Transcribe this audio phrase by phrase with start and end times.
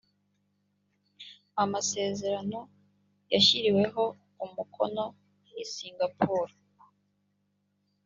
[1.63, 2.59] amasezerano
[3.33, 4.03] yashyiriweho
[4.43, 6.47] umukonoi singapour